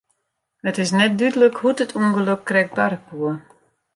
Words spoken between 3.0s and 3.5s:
koe.